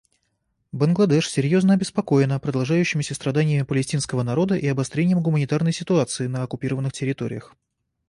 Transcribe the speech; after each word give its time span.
Бангладеш 0.71 1.29
серьезно 1.29 1.75
обеспокоена 1.75 2.39
продолжающимися 2.39 3.13
страданиями 3.13 3.61
палестинского 3.63 4.23
народа 4.23 4.55
и 4.55 4.65
обострением 4.65 5.21
гуманитарной 5.21 5.73
ситуации 5.73 6.25
на 6.25 6.41
оккупированных 6.41 6.91
территориях. 6.91 7.55